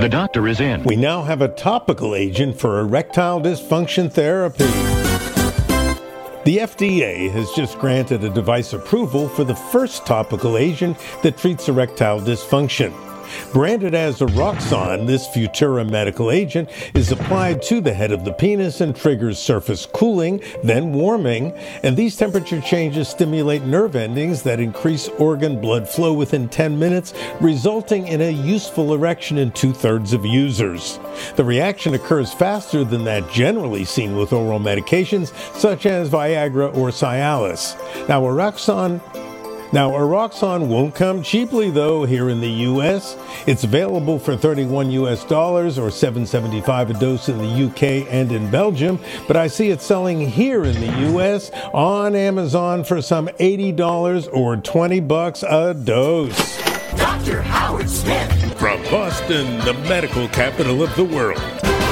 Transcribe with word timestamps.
The 0.00 0.08
doctor 0.08 0.48
is 0.48 0.60
in. 0.60 0.82
We 0.84 0.96
now 0.96 1.22
have 1.24 1.42
a 1.42 1.48
topical 1.48 2.14
agent 2.14 2.58
for 2.58 2.80
erectile 2.80 3.38
dysfunction 3.38 4.10
therapy. 4.10 4.64
The 6.44 6.56
FDA 6.56 7.30
has 7.32 7.50
just 7.50 7.78
granted 7.78 8.24
a 8.24 8.30
device 8.30 8.72
approval 8.72 9.28
for 9.28 9.44
the 9.44 9.54
first 9.54 10.06
topical 10.06 10.56
agent 10.56 10.96
that 11.22 11.36
treats 11.36 11.68
erectile 11.68 12.18
dysfunction. 12.18 13.09
Branded 13.52 13.94
as 13.94 14.20
Eroxon, 14.20 15.06
this 15.06 15.26
Futura 15.28 15.88
medical 15.88 16.30
agent 16.30 16.68
is 16.94 17.12
applied 17.12 17.62
to 17.62 17.80
the 17.80 17.92
head 17.92 18.12
of 18.12 18.24
the 18.24 18.32
penis 18.32 18.80
and 18.80 18.94
triggers 18.94 19.38
surface 19.38 19.86
cooling, 19.86 20.42
then 20.62 20.92
warming, 20.92 21.52
and 21.82 21.96
these 21.96 22.16
temperature 22.16 22.60
changes 22.60 23.08
stimulate 23.08 23.62
nerve 23.62 23.96
endings 23.96 24.42
that 24.42 24.60
increase 24.60 25.08
organ 25.18 25.60
blood 25.60 25.88
flow 25.88 26.12
within 26.12 26.48
10 26.48 26.78
minutes, 26.78 27.14
resulting 27.40 28.06
in 28.06 28.20
a 28.20 28.30
useful 28.30 28.94
erection 28.94 29.38
in 29.38 29.50
two 29.52 29.72
thirds 29.72 30.12
of 30.12 30.24
users. 30.24 30.98
The 31.36 31.44
reaction 31.44 31.94
occurs 31.94 32.32
faster 32.32 32.84
than 32.84 33.04
that 33.04 33.30
generally 33.30 33.84
seen 33.84 34.16
with 34.16 34.32
oral 34.32 34.60
medications 34.60 35.34
such 35.56 35.86
as 35.86 36.08
Viagra 36.08 36.74
or 36.76 36.88
Cialis. 36.90 37.76
Now, 38.08 38.22
Eroxon 38.22 39.00
now, 39.72 39.92
Eroxon 39.92 40.66
won't 40.66 40.96
come 40.96 41.22
cheaply 41.22 41.70
though 41.70 42.04
here 42.04 42.28
in 42.28 42.40
the 42.40 42.50
US. 42.50 43.16
It's 43.46 43.62
available 43.62 44.18
for 44.18 44.36
31 44.36 44.90
US 44.90 45.24
dollars 45.24 45.78
or 45.78 45.90
7.75 45.90 46.90
a 46.90 46.94
dose 46.94 47.28
in 47.28 47.38
the 47.38 47.66
UK 47.66 48.06
and 48.12 48.32
in 48.32 48.50
Belgium, 48.50 48.98
but 49.28 49.36
I 49.36 49.46
see 49.46 49.70
it 49.70 49.80
selling 49.80 50.20
here 50.20 50.64
in 50.64 50.80
the 50.80 51.12
US 51.14 51.52
on 51.72 52.16
Amazon 52.16 52.82
for 52.82 53.00
some 53.00 53.28
$80 53.28 54.28
or 54.32 54.56
20 54.56 55.00
bucks 55.00 55.44
a 55.44 55.72
dose. 55.72 56.58
Dr. 56.96 57.40
Howard 57.40 57.88
Smith 57.88 58.58
from 58.58 58.82
Boston, 58.84 59.58
the 59.60 59.74
medical 59.88 60.26
capital 60.28 60.82
of 60.82 60.94
the 60.96 61.04
world. 61.04 61.89